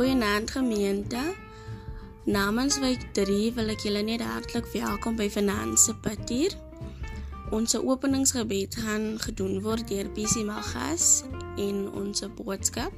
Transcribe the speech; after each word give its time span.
Goeienaand 0.00 0.50
gemeente. 0.50 1.34
Namens 2.24 2.78
week 2.78 3.02
3 3.12 3.52
wil 3.52 3.68
ek 3.68 3.82
julle 3.84 4.00
net 4.00 4.22
hartlik 4.24 4.64
welkom 4.72 5.18
by 5.18 5.26
Finansie 5.28 5.92
Papier. 6.00 6.54
Ons 7.52 7.76
openingsgebed 7.76 8.78
gaan 8.80 9.04
gedoen 9.20 9.58
word 9.60 9.84
deur 9.92 10.08
PC 10.16 10.40
Magas 10.48 11.26
en 11.60 11.82
ons 12.00 12.24
boodskap 12.38 12.96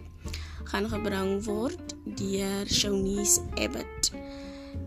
gaan 0.71 0.87
gebring 0.93 1.43
word 1.49 1.96
deur 2.21 2.71
Shonies 2.71 3.41
Abbott. 3.59 4.12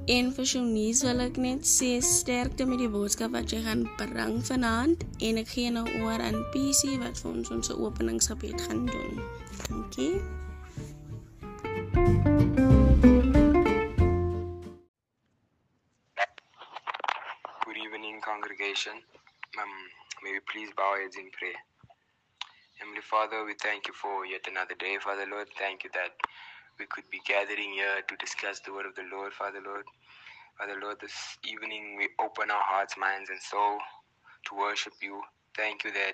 En 0.07 0.31
vir 0.39 0.49
Shonies 0.53 1.03
wil 1.03 1.19
ek 1.27 1.35
net 1.35 1.67
sê 1.67 1.97
sterkte 1.99 2.63
met 2.63 2.79
die 2.79 2.91
boodskap 2.95 3.35
wat 3.35 3.51
jy 3.51 3.59
gaan 3.67 3.83
bring 3.99 4.39
vanaand 4.53 5.03
en 5.19 5.43
ek 5.43 5.51
gee 5.57 5.75
nou 5.81 5.83
oor 5.99 6.23
aan 6.23 6.47
PC 6.55 6.95
wat 7.03 7.19
vir 7.19 7.35
ons 7.35 7.55
ons 7.59 7.75
openingsgebed 7.75 8.69
gaan 8.69 8.87
doen. 8.87 9.23
Dankie. 9.67 10.13
Good 17.65 17.77
evening, 17.77 18.21
congregation. 18.21 18.93
Um, 19.61 19.73
may 20.23 20.33
we 20.33 20.39
please 20.51 20.69
bow 20.77 20.95
heads 21.01 21.17
in 21.17 21.31
prayer. 21.31 21.59
Heavenly 22.79 23.01
Father, 23.01 23.45
we 23.45 23.55
thank 23.61 23.87
you 23.87 23.93
for 23.95 24.25
yet 24.25 24.41
another 24.47 24.75
day, 24.79 24.97
Father 25.03 25.25
Lord. 25.31 25.47
Thank 25.59 25.83
you 25.85 25.91
that 25.93 26.11
we 26.79 26.85
could 26.87 27.05
be 27.11 27.21
gathering 27.27 27.73
here 27.73 28.01
to 28.07 28.15
discuss 28.17 28.61
the 28.61 28.73
word 28.73 28.85
of 28.87 28.95
the 28.95 29.05
Lord, 29.11 29.33
Father 29.33 29.61
Lord. 29.65 29.85
Father 30.59 30.79
Lord, 30.81 30.97
this 31.01 31.37
evening 31.45 31.97
we 31.97 32.09
open 32.19 32.51
our 32.51 32.63
hearts, 32.63 32.95
minds, 32.97 33.29
and 33.31 33.41
soul 33.41 33.79
to 34.47 34.55
worship 34.57 34.93
you. 35.01 35.21
Thank 35.57 35.83
you 35.85 35.91
that 35.93 36.13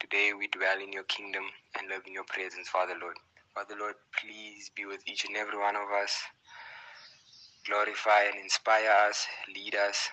today 0.00 0.32
we 0.38 0.48
dwell 0.48 0.80
in 0.80 0.92
your 0.92 1.04
kingdom 1.04 1.44
and 1.78 1.88
live 1.88 2.02
in 2.06 2.14
your 2.14 2.24
presence, 2.24 2.68
Father 2.68 2.94
Lord. 3.00 3.16
Father 3.60 3.76
Lord, 3.78 3.96
please 4.16 4.70
be 4.74 4.86
with 4.86 5.06
each 5.06 5.26
and 5.26 5.36
every 5.36 5.58
one 5.58 5.76
of 5.76 5.90
us. 6.02 6.16
Glorify 7.66 8.22
and 8.32 8.40
inspire 8.40 8.88
us, 9.06 9.26
lead 9.54 9.74
us, 9.74 10.08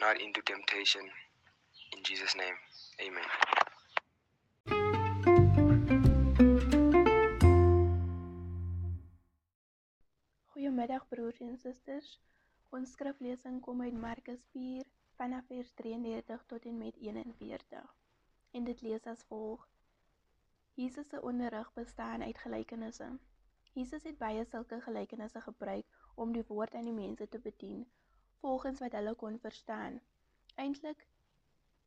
not 0.00 0.18
into 0.18 0.40
temptation. 0.40 1.02
In 1.92 2.02
Jesus' 2.02 2.34
name, 2.36 2.56
amen. 3.04 3.28
Goeiemiddag 10.54 11.04
broers 11.08 11.40
en 11.40 11.58
susters. 11.58 12.18
Ons 12.70 12.96
skriflesing 12.96 13.60
kom 13.60 13.82
uit 13.82 13.92
Markus 13.92 14.40
4 14.52 14.88
vanaf 15.20 15.44
vers 15.52 15.74
33 15.74 16.40
tot 16.46 16.64
en 16.64 16.78
met 16.78 16.96
41. 16.96 17.84
En 18.50 18.64
dit 18.64 18.80
lees 18.80 19.04
as 19.04 19.26
volg: 19.28 19.68
Jesus 20.80 21.08
se 21.08 21.22
onderrig 21.22 21.72
bestaan 21.72 22.22
uit 22.22 22.38
gelykenisse. 22.38 23.18
Jesus 23.72 24.02
het 24.02 24.18
baie 24.18 24.44
sulke 24.44 24.80
gelykenisse 24.80 25.40
gebruik 25.40 25.86
om 26.14 26.32
die 26.32 26.44
woord 26.48 26.74
aan 26.74 26.86
die 26.88 26.92
mense 26.92 27.28
te 27.28 27.38
bedien 27.38 27.82
volgens 28.40 28.78
wat 28.80 28.92
hulle 28.92 29.14
kon 29.14 29.36
verstaan. 29.38 30.00
Eintlik 30.54 31.06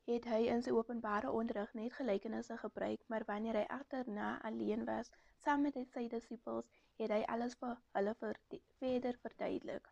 het 0.06 0.28
hy 0.30 0.38
in 0.56 0.62
sy 0.62 0.76
openbare 0.78 1.32
onderrig 1.32 1.74
net 1.74 1.96
gelykenisse 1.98 2.58
gebruik, 2.58 3.02
maar 3.08 3.26
wanneer 3.26 3.58
hy 3.62 3.66
agterna 3.78 4.28
alleen 4.52 4.86
was 4.86 5.10
saam 5.46 5.66
met 5.66 5.82
sy 5.96 6.06
disippels, 6.14 6.70
het 7.02 7.16
hy 7.18 7.24
alles 7.38 7.58
vir 7.64 7.82
hulle 7.98 8.16
verder 8.22 9.20
verduidelik. 9.26 9.90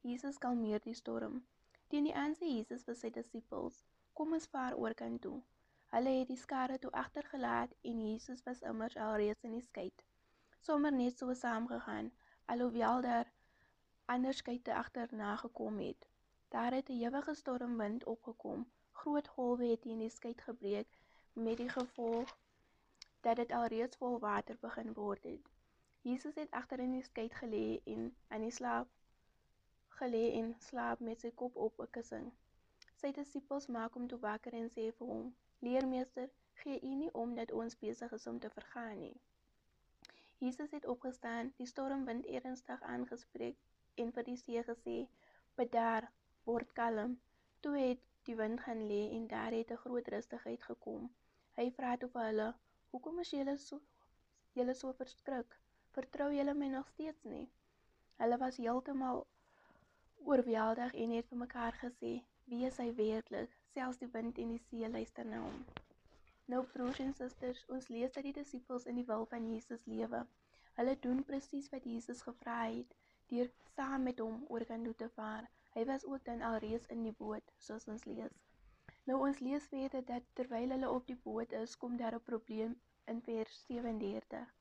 Jesus 0.00 0.42
kalmeer 0.42 0.82
die 0.82 0.98
storm. 1.04 1.38
Teen 1.86 2.10
die 2.10 2.18
aand 2.24 2.42
sê 2.42 2.50
Jesus 2.50 2.82
vir 2.90 2.98
sy 3.04 3.14
disippels: 3.20 3.84
"Kom 4.12 4.32
ons 4.40 4.50
vaar 4.58 4.74
oor 4.74 4.98
kant 5.04 5.22
toe." 5.22 5.38
Hulle 5.90 6.10
het 6.18 6.28
die 6.30 6.36
skare 6.36 6.78
toe 6.78 6.90
agtergelaat 6.90 7.72
en 7.80 8.02
Jesus 8.10 8.42
was 8.42 8.60
immers 8.72 8.96
alreeds 8.96 9.42
in 9.42 9.56
die 9.56 9.64
skei. 9.64 9.88
Sommer 10.60 10.92
net 10.92 11.18
so 11.18 11.34
saamgegaan, 11.34 12.12
alhoewel 12.44 13.00
daar 13.06 13.32
ander 14.04 14.34
skeite 14.34 14.74
agterna 14.74 15.36
gekom 15.36 15.78
het. 15.78 16.06
Daar 16.48 16.72
het 16.72 16.88
'n 16.88 17.02
ewige 17.02 17.34
stormwind 17.34 18.04
opgekom. 18.04 18.70
Groot 18.92 19.28
golwe 19.28 19.64
het 19.64 19.82
teen 19.82 19.98
die 19.98 20.10
skei 20.10 20.34
gebreek 20.36 20.98
met 21.32 21.56
die 21.56 21.68
gevolg 21.68 22.38
dat 23.20 23.36
dit 23.36 23.52
alreeds 23.52 23.96
vol 23.96 24.18
water 24.18 24.56
begin 24.60 24.92
word 24.92 25.22
het. 25.22 25.50
Jesus 26.02 26.34
het 26.34 26.50
agter 26.50 26.78
in 26.78 26.92
die 26.92 27.02
skei 27.02 27.28
gelê 27.28 27.80
en 27.84 28.16
aan 28.28 28.40
die 28.40 28.50
slaap 28.50 28.88
gelê 29.88 30.32
en 30.32 30.54
slaap 30.58 31.00
met 31.00 31.20
sy 31.20 31.30
kop 31.30 31.56
op 31.56 31.80
'n 31.80 31.90
kussing. 31.90 32.32
Sy 33.00 33.10
disippels 33.16 33.66
maak 33.74 33.94
hom 33.96 34.06
toe 34.12 34.18
wakker 34.22 34.54
en 34.56 34.66
sê 34.72 34.82
vir 34.96 35.10
hom: 35.10 35.28
"Leermeester, 35.66 36.26
gee 36.62 36.80
U 36.88 36.94
nie 37.02 37.12
om 37.20 37.30
dat 37.36 37.52
ons 37.60 37.76
besig 37.82 38.10
is 38.16 38.26
om 38.32 38.40
te 38.40 38.50
vergaan 38.56 38.98
nie." 39.02 39.20
Jesus 40.46 40.74
het 40.76 40.88
opgestaan, 40.94 41.52
die 41.60 41.68
stormwind 41.70 42.26
ernstig 42.38 42.82
aangespreek 42.94 43.56
en 44.04 44.12
vir 44.16 44.26
die 44.26 44.36
see 44.42 44.64
gesê: 44.66 44.96
"Bedaar, 45.60 46.10
word 46.50 46.74
kalm." 46.80 47.14
Toe 47.60 47.72
het 47.78 48.02
die 48.28 48.36
wind 48.42 48.60
gaan 48.66 48.82
lê 48.90 49.00
en 49.16 49.26
daar 49.32 49.56
het 49.58 49.72
'n 49.76 49.82
groot 49.84 50.08
rustigheid 50.16 50.62
gekom. 50.62 51.08
Hy 51.56 51.66
vra 51.78 51.96
toe 51.96 52.08
vir 52.16 52.24
hulle: 52.28 52.48
"Hoekom 52.90 53.20
is 53.24 53.30
julle 53.36 53.56
so 53.56 53.80
julle 54.58 54.74
so 54.74 54.92
verskrik? 55.00 55.56
Vertrou 55.96 56.28
julle 56.34 56.54
my 56.54 56.68
nog 56.76 56.88
steeds 56.88 57.24
nie?" 57.24 57.48
Hulle 58.20 58.38
was 58.44 58.56
heeltemal 58.56 59.26
oorweldig 60.24 60.94
en 60.94 61.10
het 61.10 61.32
vir 61.32 61.42
mekaar 61.46 61.80
gesê: 61.84 62.12
"Wie 62.50 62.64
is 62.68 62.78
hy 62.82 62.86
werklik? 62.98 63.52
Selfs 63.74 63.98
die 64.02 64.08
wind 64.14 64.38
en 64.44 64.52
die 64.54 64.60
see 64.66 64.88
luister 64.88 65.26
na 65.32 65.40
hom." 65.44 65.64
Nou 66.54 66.60
broers 66.72 67.00
en 67.04 67.14
susters, 67.20 67.62
ons 67.76 67.88
lees 67.94 68.12
dat 68.16 68.26
die 68.28 68.34
disippels 68.38 68.86
in 68.92 69.00
die 69.00 69.06
wil 69.12 69.26
van 69.32 69.48
Jesus 69.52 69.86
lewe. 69.94 70.22
Hulle 70.80 70.96
doen 71.06 71.24
presies 71.30 71.70
wat 71.74 71.88
Jesus 71.92 72.22
gevra 72.28 72.58
het 72.64 72.94
deur 73.32 73.50
saam 73.76 74.06
met 74.10 74.22
hom 74.24 74.44
oor 74.48 74.64
kan 74.72 74.84
toe 74.88 74.94
te 75.04 75.08
vaar. 75.16 75.50
Hy 75.78 75.84
was 75.92 76.06
ook 76.12 76.24
dan 76.30 76.42
alreeds 76.52 76.92
in 76.96 77.02
die 77.08 77.16
boot, 77.24 77.52
soos 77.68 77.86
ons 77.94 78.08
lees. 78.12 78.38
Nou 79.04 79.20
ons 79.28 79.44
lees 79.48 79.72
verder 79.74 80.04
dat 80.14 80.32
terwyl 80.40 80.76
hulle 80.76 80.94
op 81.00 81.06
die 81.06 81.20
boot 81.28 81.52
is, 81.64 81.76
kom 81.76 81.96
daar 81.96 82.18
'n 82.20 82.28
probleem 82.32 82.80
in 83.06 83.22
vers 83.30 83.64
37 83.68 84.56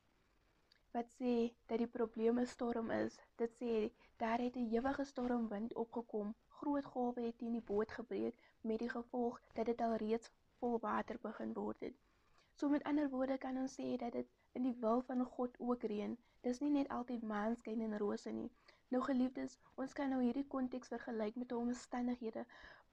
wat 0.94 1.10
sê 1.16 1.34
dat 1.70 1.78
die 1.82 1.94
probleem 1.96 2.40
'n 2.40 2.52
storm 2.52 2.88
is. 2.92 3.18
Dit 3.42 3.52
sê 3.62 3.74
daar 4.22 4.40
het 4.46 4.56
'n 4.56 4.70
ewige 4.76 5.04
stormwind 5.04 5.74
opgekom. 5.74 6.36
Groot 6.62 6.86
golwe 6.94 7.22
het 7.26 7.38
teen 7.42 7.58
die 7.58 7.66
boot 7.72 7.92
gebreek 7.98 8.40
met 8.62 8.80
die 8.84 8.90
gevolg 8.94 9.42
dat 9.60 9.66
dit 9.72 9.82
alreeds 9.82 10.32
vol 10.60 10.80
water 10.86 11.20
begin 11.26 11.54
word 11.54 11.86
het. 11.88 12.00
So 12.60 12.70
met 12.70 12.84
ander 12.84 13.10
woorde 13.10 13.38
kan 13.38 13.58
ons 13.58 13.76
sê 13.80 13.96
dat 14.02 14.12
dit 14.14 14.32
in 14.60 14.66
die 14.68 14.76
wil 14.80 15.02
van 15.12 15.26
God 15.36 15.60
ook 15.60 15.84
reën. 15.92 16.18
Dis 16.48 16.60
nie 16.60 16.72
net 16.74 16.90
altyd 16.96 17.24
maanskyn 17.32 17.86
en 17.86 17.98
rose 18.02 18.32
nie. 18.40 18.50
Nou 18.96 19.04
geliefdes, 19.06 19.56
ons 19.76 19.96
kan 20.00 20.12
nou 20.14 20.20
hierdie 20.24 20.48
konteks 20.56 20.92
vergelyk 20.94 21.36
met 21.44 21.56
omstandighede 21.62 22.46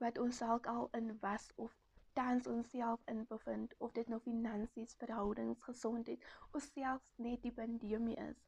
wat 0.03 0.17
ons 0.23 0.39
dalk 0.43 0.69
al 0.75 0.89
in 0.99 1.11
was 1.25 1.49
of 1.65 1.75
tans 2.19 2.47
onsself 2.47 3.01
in 3.05 3.25
bevind 3.29 3.73
of 3.77 3.91
dit 3.99 4.07
nou 4.07 4.19
finansies, 4.29 4.95
verhoudings, 5.03 5.63
gesondheid 5.69 6.23
of 6.51 6.63
selfs 6.71 7.11
net 7.27 7.41
die 7.41 7.55
pandemie 7.61 8.17
is. 8.29 8.39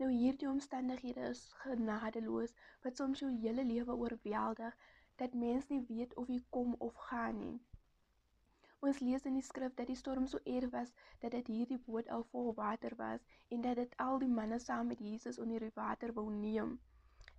Nou 0.00 0.08
hierdie 0.08 0.48
omstandighede 0.48 1.26
is 1.28 1.40
genadeloos 1.62 2.52
wat 2.84 2.96
soms 2.96 3.20
jou 3.20 3.30
hele 3.40 3.64
lewe 3.70 3.96
oorweldig 4.04 4.76
dat 5.22 5.34
mens 5.42 5.66
nie 5.68 5.80
weet 5.88 6.14
of 6.22 6.30
jy 6.32 6.38
kom 6.56 6.70
of 6.86 6.94
gaan 7.08 7.36
nie. 7.40 7.58
Ons 8.88 9.02
lees 9.04 9.26
in 9.28 9.36
die 9.36 9.44
skrif 9.44 9.74
dat 9.76 9.90
die 9.92 9.98
storm 10.00 10.26
so 10.32 10.40
erg 10.54 10.72
was 10.72 10.94
dat 11.24 11.36
dit 11.36 11.50
hierdie 11.52 11.78
boot 11.88 12.08
al 12.16 12.24
vol 12.30 12.54
water 12.62 12.96
was 13.02 13.26
en 13.48 13.60
dat 13.66 13.76
dit 13.76 13.96
al 14.06 14.16
die 14.24 14.30
manne 14.38 14.58
saam 14.64 14.88
met 14.92 15.04
Jesus 15.04 15.38
onder 15.38 15.66
die 15.66 15.74
water 15.74 16.14
wou 16.16 16.30
neem. 16.32 16.78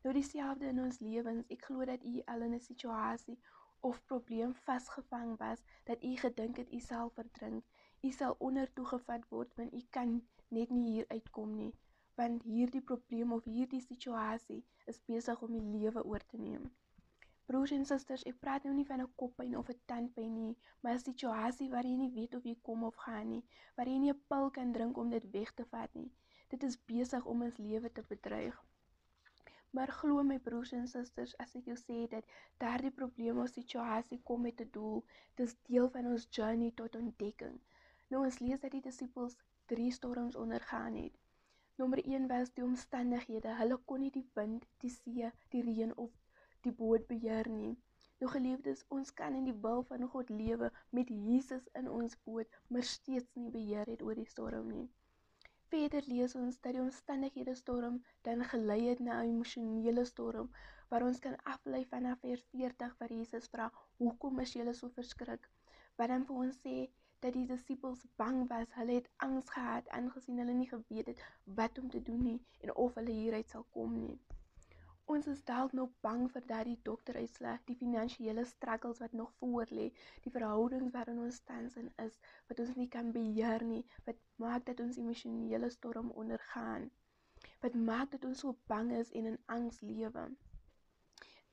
Nou 0.03 0.13
dieselfde 0.13 0.69
in 0.69 0.83
ons 0.85 0.99
lewens. 0.99 1.49
Ek 1.49 1.65
glo 1.65 1.85
dat 1.85 2.05
u 2.05 2.21
al 2.25 2.45
in 2.49 2.53
'n 2.59 2.65
situasie 2.69 3.39
of 3.79 4.05
probleem 4.05 4.53
vasgevang 4.69 5.37
was 5.37 5.65
dat 5.89 6.03
u 6.03 6.15
gedink 6.25 6.57
het 6.57 6.73
u 6.73 6.79
sal 6.79 7.09
verdrink. 7.09 7.65
U 8.01 8.11
sal 8.11 8.35
onder 8.37 8.73
toegevat 8.73 9.29
word 9.29 9.55
want 9.55 9.73
u 9.73 9.81
kan 9.89 10.21
net 10.47 10.69
nie 10.69 10.91
hier 10.91 11.05
uitkom 11.07 11.55
nie, 11.55 11.73
want 12.19 12.43
hierdie 12.43 12.81
probleem 12.91 13.33
of 13.33 13.43
hierdie 13.43 13.81
situasie 13.81 14.63
is 14.93 15.01
besig 15.11 15.41
om 15.41 15.53
u 15.59 15.61
lewe 15.77 16.03
oor 16.03 16.25
te 16.33 16.37
neem. 16.37 16.71
Broers 17.51 17.71
en 17.75 17.85
susters, 17.85 18.23
ek 18.29 18.37
praat 18.43 18.65
nou 18.67 18.73
nie 18.75 18.85
van 18.89 19.01
'n 19.03 19.13
koppyn 19.21 19.55
of 19.59 19.69
'n 19.73 19.79
tandpyn 19.91 20.33
nie, 20.33 20.55
maar 20.81 20.93
'n 20.95 21.05
situasie 21.05 21.69
waar 21.71 21.87
jy 21.89 21.95
nie 22.01 22.11
weet 22.17 22.35
of 22.35 22.43
jy 22.49 22.55
kom 22.67 22.83
of 22.89 22.95
gaan 23.05 23.29
nie, 23.29 23.43
waar 23.75 23.89
jy 23.91 23.97
nie 24.03 24.11
'n 24.13 24.21
pil 24.33 24.49
kan 24.57 24.71
drink 24.77 24.97
om 24.97 25.09
dit 25.09 25.31
weg 25.31 25.51
te 25.53 25.65
vat 25.71 25.95
nie. 25.95 26.11
Dit 26.53 26.63
is 26.63 26.77
besig 26.91 27.25
om 27.25 27.43
ons 27.47 27.57
lewe 27.57 27.91
te 27.91 28.03
bedreig. 28.13 28.63
Maar 29.71 29.91
glo 29.97 30.23
my 30.23 30.37
broers 30.45 30.71
en 30.77 30.87
susters, 30.93 31.35
as 31.43 31.55
ek 31.59 31.67
jou 31.71 31.77
sê 31.81 31.97
dat 32.13 32.31
daardie 32.63 32.91
probleem 33.01 33.37
of 33.43 33.49
situasie 33.49 34.21
kom 34.29 34.41
met 34.47 34.61
'n 34.61 34.69
doel, 34.77 35.03
dis 35.35 35.55
deel 35.69 35.89
van 35.89 36.09
ons 36.13 36.27
journey 36.37 36.71
tot 36.71 36.95
ontdekking. 36.95 37.59
Nou 38.09 38.25
ons 38.25 38.39
lees 38.39 38.59
dat 38.59 38.71
die 38.71 38.85
disippels 38.87 39.37
drie 39.65 39.91
storms 39.91 40.35
ondergaan 40.35 40.95
het. 40.95 41.20
Nommer 41.81 42.01
1 42.05 42.27
was 42.29 42.49
die 42.53 42.63
omstandighede. 42.63 43.53
Hulle 43.57 43.77
kon 43.89 44.03
nie 44.05 44.11
die 44.13 44.27
wind, 44.37 44.65
die 44.83 44.89
see, 44.95 45.29
die 45.53 45.61
reën 45.65 45.93
of 46.03 46.11
die 46.65 46.73
boot 46.81 47.07
beheer 47.09 47.47
nie. 47.49 47.71
Nou 48.19 48.29
geliefdes, 48.29 48.83
ons 48.97 49.09
kan 49.21 49.37
in 49.39 49.47
die 49.49 49.55
wil 49.63 49.81
van 49.89 50.05
God 50.15 50.29
lewe 50.29 50.69
met 50.97 51.09
Jesus 51.09 51.63
in 51.79 51.89
ons 51.89 52.19
boot, 52.27 52.59
maar 52.67 52.85
steeds 52.89 53.33
nie 53.39 53.49
beheer 53.55 53.89
het 53.89 54.03
oor 54.05 54.19
die 54.21 54.27
storm 54.29 54.69
nie. 54.75 54.85
Verder 55.73 56.05
lees 56.11 56.37
ons 56.43 56.61
dat 56.61 56.77
die 56.77 56.83
omstandighede 56.83 57.57
storm 57.63 57.97
dan 58.29 58.45
gelei 58.53 58.79
het 58.83 59.01
na 59.07 59.17
'n 59.23 59.33
emosionele 59.33 60.05
storm 60.13 60.53
waar 60.93 61.07
ons 61.09 61.23
kan 61.25 61.41
aflei 61.55 61.81
vanaf 61.95 62.21
vers 62.27 62.45
40 62.53 62.97
waar 62.99 63.17
Jesus 63.17 63.49
vra, 63.55 63.71
"Hoekom 63.97 64.45
is 64.45 64.53
julle 64.53 64.77
so 64.83 64.93
verskrik?" 65.01 65.49
Wat 65.97 66.13
dan 66.13 66.29
vir 66.29 66.35
ons 66.45 66.61
sê 66.67 66.75
dat 67.21 67.33
die 67.37 67.45
disippels 67.45 68.03
bang 68.17 68.47
was, 68.49 68.71
hulle 68.73 68.93
het 68.97 69.09
angs 69.25 69.49
gehad 69.55 69.89
aangesien 69.97 70.37
hulle 70.41 70.53
nie 70.57 70.69
geweet 70.69 71.09
het 71.11 71.19
wat 71.59 71.77
om 71.77 71.89
te 71.89 72.01
doen 72.01 72.21
nie 72.27 72.39
en 72.59 72.75
of 72.83 72.95
hulle 72.97 73.13
hieruit 73.13 73.49
sal 73.49 73.65
kom 73.75 73.91
nie. 73.97 74.15
Ons 75.15 75.27
is 75.27 75.43
dalk 75.49 75.73
nog 75.77 75.91
bang 76.05 76.23
vir 76.33 76.43
daardie 76.51 76.79
dokteruitslag, 76.87 77.59
die 77.67 77.75
finansiële 77.75 78.45
struggles 78.51 79.01
wat 79.03 79.13
nog 79.19 79.33
voor 79.39 79.73
lê, 79.79 79.85
die 80.23 80.33
verhoudings 80.33 80.93
waarin 80.95 81.19
ons 81.25 81.37
tans 81.49 81.75
in 81.81 81.91
is 82.05 82.17
wat 82.49 82.63
ons 82.65 82.73
nie 82.79 82.87
kan 82.95 83.13
beheer 83.17 83.65
nie, 83.73 83.83
wat 84.07 84.23
maak 84.45 84.65
dat 84.71 84.81
ons 84.85 84.97
emosionele 85.03 85.69
storm 85.69 86.09
ondergaan. 86.23 86.89
Wat 87.61 87.77
maak 87.91 88.15
dat 88.15 88.25
ons 88.31 88.41
so 88.45 88.55
bang 88.73 88.89
is 88.97 89.11
en 89.11 89.29
in 89.33 89.37
angs 89.57 89.81
lewe. 89.81 90.25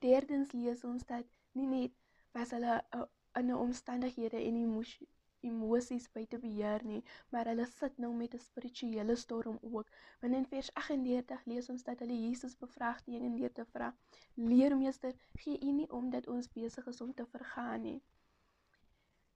Derdens 0.07 0.57
lees 0.57 0.85
ons 0.85 1.05
dat 1.13 1.29
nie 1.53 1.69
net 1.69 2.01
was 2.33 2.57
hulle 2.57 2.81
uh, 2.97 3.05
in 3.37 3.53
'n 3.53 3.63
omstandighede 3.69 4.41
en 4.49 4.61
emosie 4.65 5.09
emosies 5.41 6.09
buite 6.13 6.39
beheer 6.39 6.85
nie, 6.85 7.03
maar 7.31 7.51
hulle 7.51 7.67
sit 7.67 7.99
nou 8.05 8.13
met 8.15 8.35
'n 8.35 8.45
spirituele 8.47 9.17
storm 9.17 9.59
ook. 9.61 9.91
Want 10.21 10.35
in 10.35 10.47
vers 10.47 10.71
38 10.75 11.45
lees 11.45 11.69
ons 11.69 11.83
dat 11.83 11.99
hulle 11.99 12.21
Jesus 12.27 12.57
bevraagteken 12.57 13.23
en 13.23 13.37
deur 13.37 13.53
te 13.53 13.65
vra: 13.65 13.95
"Leermeester, 14.35 15.15
gee 15.35 15.59
U 15.61 15.73
nie 15.73 15.91
om 15.91 16.11
dat 16.11 16.27
ons 16.27 16.53
besig 16.53 16.87
is 16.87 17.01
om 17.01 17.15
te 17.15 17.27
vergaan 17.27 17.81
nie?" 17.81 18.03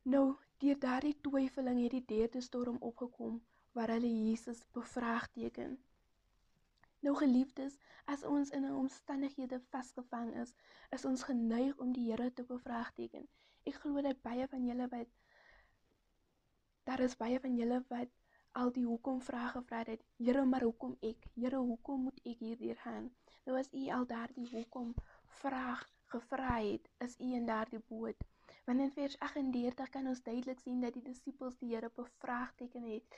Nou, 0.03 0.37
deur 0.59 0.79
daardie 0.79 1.21
twyfeling 1.21 1.83
het 1.83 1.91
die 1.91 2.05
derde 2.05 2.41
storm 2.41 2.77
opgekom 2.81 3.43
waar 3.73 3.89
hulle 3.89 4.25
Jesus 4.25 4.67
bevraagteken. 4.73 5.79
Nou 7.03 7.17
geliefdes, 7.17 7.79
as 8.05 8.23
ons 8.23 8.51
in 8.51 8.65
'n 8.67 8.75
omstandighede 8.81 9.61
vasgevang 9.71 10.35
is, 10.43 10.55
is 10.91 11.05
ons 11.05 11.23
geneig 11.23 11.79
om 11.79 11.93
die 11.93 12.11
Here 12.11 12.33
te 12.33 12.45
bevraagteken. 12.45 13.29
Ek 13.71 13.75
glo 13.75 14.03
dat 14.03 14.23
baie 14.23 14.47
van 14.49 14.67
julle 14.67 14.89
wat 14.89 15.09
daar 16.89 17.01
is 17.01 17.17
baie 17.17 17.41
van 17.41 17.57
julle 17.57 17.79
wat 17.89 18.11
al 18.61 18.73
die 18.77 18.85
hoekom 18.85 19.21
vrae 19.29 19.49
gevra 19.55 19.83
het. 19.89 20.03
Here, 20.17 20.45
maar 20.45 20.65
hoekom 20.67 20.97
ek? 21.01 21.27
Here, 21.35 21.61
hoekom 21.71 22.03
moet 22.09 22.19
ek 22.33 22.43
hierdeur 22.45 22.81
gaan? 22.85 23.11
Nou 23.47 23.59
as 23.59 23.71
u 23.73 23.83
al 23.97 24.07
daardie 24.07 24.49
hoekom 24.51 24.95
vraag 25.43 25.87
gevra 26.15 26.57
het, 26.59 26.89
is 27.07 27.15
u 27.19 27.31
in 27.39 27.47
daardie 27.47 27.81
boot. 27.89 28.27
Want 28.65 28.81
in 28.81 28.93
vers 28.97 29.19
38 29.19 29.89
kan 29.95 30.07
ons 30.07 30.23
duidelik 30.23 30.61
sien 30.61 30.83
dat 30.85 30.99
die 30.99 31.05
disippels 31.07 31.57
die 31.63 31.71
Here 31.75 31.91
bevraagteken 31.97 32.91
het 32.91 33.17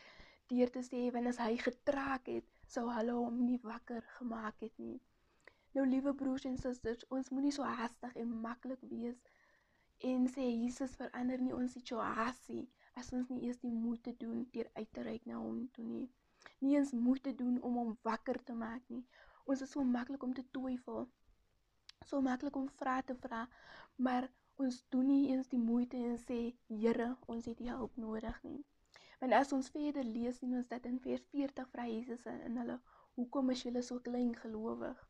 deur 0.53 0.71
te 0.71 0.83
sê 0.85 1.01
wanneer 1.13 1.41
hy 1.41 1.57
getraak 1.57 2.29
het, 2.29 2.47
sou 2.69 2.85
hulle 2.93 3.17
hom 3.17 3.39
nie 3.47 3.59
wakker 3.63 4.05
gemaak 4.19 4.61
het 4.61 4.79
nie. 4.79 4.99
Nou 5.75 5.87
liewe 5.89 6.13
broers 6.15 6.45
en 6.45 6.59
susters, 6.61 7.07
ons 7.09 7.31
moenie 7.33 7.53
so 7.57 7.65
haastig 7.65 8.15
en 8.21 8.35
maklik 8.45 8.85
wees 8.91 9.19
en 10.11 10.29
sê 10.29 10.45
Jesus 10.51 10.97
verander 11.01 11.41
nie 11.41 11.55
ons 11.57 11.73
situasie 11.79 12.67
as 13.01 13.11
ons 13.19 13.31
nie 13.33 13.43
eers 13.47 13.61
die 13.63 13.73
moeite 13.73 14.13
doen 14.21 14.45
deur 14.57 14.69
uit 14.75 14.91
te 14.97 15.03
reik 15.07 15.27
na 15.31 15.41
hom 15.41 15.65
toe 15.77 15.85
nie. 15.87 16.07
Nie 16.65 16.77
eens 16.79 16.93
moeite 17.07 17.35
doen 17.41 17.61
om 17.69 17.79
hom 17.81 17.93
wakker 18.09 18.39
te 18.49 18.55
maak 18.65 18.83
nie. 18.95 19.03
Ons 19.45 19.63
is 19.67 19.73
so 19.77 19.85
maklik 19.85 20.23
om 20.23 20.35
te 20.35 20.45
twyfel. 20.57 21.09
So 22.09 22.21
maklik 22.25 22.57
om 22.61 22.69
vra 22.81 23.01
te 23.03 23.17
vra, 23.25 23.45
maar 23.97 24.29
ons 24.65 24.83
doen 24.95 25.07
nie 25.11 25.33
eens 25.33 25.49
die 25.51 25.61
moeite 25.61 25.97
en 25.97 26.19
sê, 26.27 26.39
Here, 26.69 27.09
ons 27.27 27.49
het 27.51 27.61
U 27.61 27.69
hulp 27.71 27.97
nodig 27.97 28.43
nie. 28.45 28.61
Want 29.21 29.33
as 29.41 29.53
ons 29.57 29.71
verder 29.75 30.05
lees, 30.05 30.39
sien 30.39 30.55
ons 30.59 30.69
dat 30.69 30.87
in 30.91 31.01
vers 31.03 31.25
40 31.33 31.69
vra 31.73 31.87
Jesus 31.89 32.27
in 32.35 32.59
hulle, 32.61 32.79
hoekom 33.19 33.51
is 33.55 33.63
julle 33.67 33.83
so 33.83 34.03
klein 34.05 34.35
gelowig? 34.43 35.01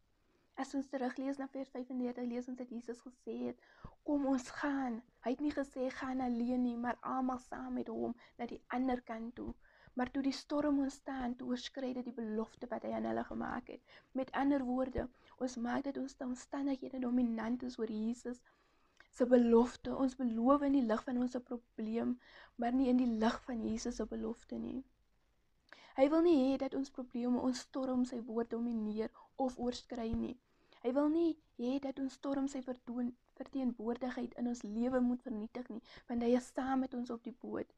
As 0.54 0.74
ons 0.78 0.88
teruglees 0.90 1.40
na 1.40 1.48
vers 1.50 1.72
35, 1.74 2.28
lees 2.30 2.48
ons 2.48 2.58
dat 2.60 2.70
Jesus 2.70 3.00
gesê 3.02 3.34
het, 3.48 3.60
"Kom 4.06 4.26
ons 4.26 4.50
gaan." 4.60 5.02
Hy 5.24 5.32
het 5.32 5.40
nie 5.40 5.52
gesê 5.56 5.90
gaan 5.98 6.20
alleen 6.20 6.62
nie, 6.62 6.76
maar 6.76 6.98
almal 7.00 7.38
saam 7.42 7.78
met 7.80 7.88
hom 7.88 8.16
na 8.38 8.48
die 8.50 8.60
ander 8.76 9.00
kant 9.10 9.34
toe. 9.38 9.54
Maar 9.94 10.10
toe 10.10 10.22
die 10.26 10.34
storm 10.36 10.80
ontstaan, 10.82 11.36
toe 11.38 11.48
oorskry 11.54 11.92
dit 11.96 12.04
die 12.10 12.16
belofte 12.16 12.68
wat 12.72 12.84
hy 12.84 12.90
aan 12.96 13.06
hulle 13.08 13.24
gemaak 13.24 13.70
het. 13.72 13.94
Met 14.12 14.32
ander 14.42 14.64
woorde, 14.68 15.06
ons 15.38 15.56
maak 15.66 15.86
dit 15.88 16.00
ons 16.02 16.18
omstandighede 16.26 17.00
dominant 17.06 17.62
is 17.62 17.78
oor 17.78 17.92
Jesus 17.92 18.42
se 19.14 19.26
belofte. 19.26 19.96
Ons 19.96 20.16
beloof 20.20 20.66
in 20.68 20.76
die 20.76 20.86
lig 20.92 21.04
van 21.08 21.22
ons 21.24 21.38
probleem, 21.48 22.16
maar 22.56 22.74
nie 22.74 22.90
in 22.92 23.00
die 23.00 23.12
lig 23.24 23.40
van 23.46 23.62
Jesus 23.68 23.96
se 24.00 24.06
belofte 24.10 24.58
nie. 24.58 24.82
Hy 25.94 26.08
wil 26.10 26.24
nie 26.26 26.38
hê 26.42 26.54
dat 26.58 26.74
ons 26.74 26.90
probleme 26.90 27.40
ons 27.48 27.64
storm 27.68 28.04
sy 28.10 28.18
woord 28.28 28.50
domineer 28.50 29.12
of 29.44 29.58
oorskry 29.62 30.10
nie. 30.12 30.36
Hy 30.82 30.90
wil 30.96 31.12
nie 31.12 31.28
hê 31.62 31.78
dat 31.84 32.00
ons 32.02 32.16
storm 32.18 32.48
sy 32.50 32.64
vertoon 32.66 33.14
verteenwoordigheid 33.40 34.34
in 34.42 34.50
ons 34.52 34.62
lewe 34.66 35.00
moet 35.00 35.22
vernietig 35.22 35.70
nie, 35.72 35.82
want 36.08 36.22
hy 36.26 36.34
is 36.40 36.52
saam 36.56 36.84
met 36.86 36.94
ons 36.94 37.10
op 37.14 37.24
die 37.24 37.36
boot. 37.46 37.72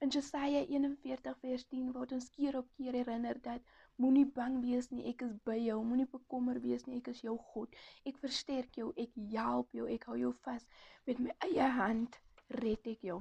In 0.00 0.08
Jesaja 0.08 0.60
41 0.66 1.38
vers 1.40 1.64
10 1.70 1.90
word 1.94 2.12
ons 2.16 2.28
keer 2.36 2.56
op 2.58 2.68
keer 2.78 2.96
herinner 2.98 3.38
dat 3.42 3.72
moenie 4.02 4.26
bang 4.38 4.60
wees 4.64 4.88
nie, 4.90 5.04
ek 5.10 5.24
is 5.26 5.34
by 5.48 5.56
jou, 5.60 5.76
moenie 5.84 6.08
bekommer 6.14 6.60
wees 6.64 6.86
nie, 6.86 6.96
ek 7.02 7.10
is 7.12 7.20
jou 7.26 7.36
God. 7.52 7.76
Ek 8.08 8.18
versterk 8.22 8.78
jou, 8.80 8.88
ek 9.04 9.14
help 9.34 9.76
jou, 9.78 9.86
ek 9.96 10.08
hou 10.10 10.16
jou 10.20 10.32
vas 10.46 10.66
met 11.06 11.20
my 11.26 11.36
eie 11.48 11.68
hand 11.78 12.18
red 12.62 12.88
ek 12.94 13.04
jou. 13.10 13.20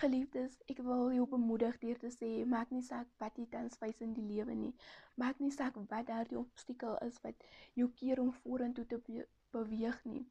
Geliefdes, 0.00 0.56
ek 0.72 0.80
wil 0.84 1.12
jou 1.16 1.26
bemoedig 1.34 1.76
deur 1.84 2.00
te 2.00 2.10
sê, 2.12 2.30
maak 2.44 2.72
nie 2.74 2.82
saak 2.84 3.08
wat 3.22 3.38
jy 3.40 3.46
tans 3.52 3.78
face 3.80 4.04
in 4.04 4.12
die 4.16 4.24
lewe 4.30 4.56
nie. 4.56 4.72
Maak 5.22 5.38
nie 5.40 5.52
saak 5.54 5.78
wat 5.92 6.10
daardie 6.10 6.40
obstakel 6.40 6.98
is 7.06 7.16
wat 7.24 7.46
jou 7.80 7.88
keer 8.00 8.20
om 8.20 8.34
vorentoe 8.42 8.84
te 8.90 8.98
be 9.06 9.24
beweeg 9.56 10.02
nie. 10.04 10.26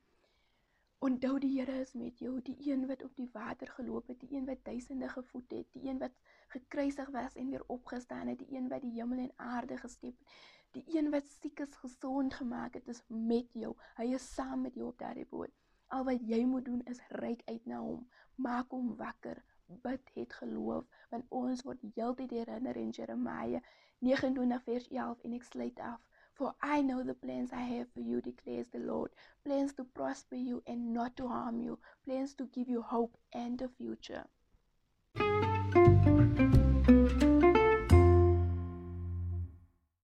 Onthou 0.99 1.39
die 1.39 1.59
Here 1.59 1.79
is 1.81 1.93
met 1.93 2.19
jou, 2.19 2.41
die 2.41 2.55
een 2.71 2.85
wat 2.87 3.03
op 3.03 3.15
die 3.15 3.29
water 3.33 3.67
geloop 3.67 4.07
het, 4.07 4.19
die 4.19 4.37
een 4.37 4.45
wat 4.45 4.63
duisende 4.63 5.09
gevoed 5.09 5.51
het, 5.51 5.67
die 5.71 5.89
een 5.89 5.97
wat 5.97 6.11
gekruisig 6.47 7.09
was 7.09 7.35
en 7.35 7.49
weer 7.49 7.63
opgestaan 7.67 8.27
het, 8.27 8.39
die 8.39 8.57
een 8.57 8.67
wat 8.67 8.81
die 8.81 8.91
hemel 8.91 9.17
en 9.17 9.33
aarde 9.35 9.77
geskep 9.77 10.17
het, 10.19 10.37
die 10.71 10.97
een 10.97 11.09
wat 11.09 11.27
siekes 11.27 11.75
gesond 11.75 12.33
gemaak 12.33 12.73
het, 12.73 12.87
is 12.87 13.03
met 13.07 13.53
jou. 13.53 13.75
Hy 13.95 14.13
is 14.13 14.33
saam 14.33 14.61
met 14.61 14.75
jou 14.75 14.87
op 14.87 14.99
daardie 14.99 15.27
boot. 15.29 15.51
Al 15.87 16.03
wat 16.03 16.23
jy 16.27 16.43
moet 16.45 16.65
doen 16.65 16.81
is 16.85 17.03
reik 17.09 17.41
uit 17.45 17.65
na 17.65 17.79
hom, 17.79 18.07
maak 18.35 18.71
hom 18.71 18.95
wakker, 18.95 19.43
bid 19.85 20.09
het 20.13 20.33
geloof 20.33 20.85
want 21.11 21.25
ons 21.29 21.63
word 21.67 21.85
heeltyd 21.95 22.33
herinner 22.37 22.77
in 22.77 22.91
Jeremia 22.97 23.61
29 24.07 24.63
vers 24.67 24.87
11 24.89 25.23
en 25.25 25.33
ek 25.37 25.47
sluit 25.47 25.79
af 25.79 26.01
for 26.35 26.53
I 26.61 26.81
know 26.81 27.03
the 27.03 27.15
plans 27.15 27.51
I 27.53 27.61
have 27.61 27.87
for 27.93 28.01
you 28.01 28.21
declares 28.21 28.67
the 28.69 28.79
Lord. 28.79 29.11
Plans 29.43 29.73
to 29.75 29.83
prosper 29.85 30.35
you 30.35 30.61
and 30.67 30.93
not 30.93 31.17
to 31.17 31.27
harm 31.27 31.59
you. 31.61 31.79
Plans 32.05 32.33
to 32.35 32.45
give 32.47 32.69
you 32.69 32.81
hope 32.81 33.17
and 33.33 33.61
a 33.61 33.69
future 33.69 34.27